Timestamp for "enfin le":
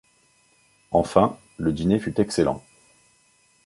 0.89-1.71